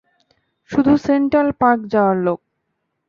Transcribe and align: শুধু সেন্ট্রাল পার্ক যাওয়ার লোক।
শুধু 0.69 0.91
সেন্ট্রাল 1.05 1.49
পার্ক 1.61 1.79
যাওয়ার 1.93 2.17
লোক। 2.25 2.39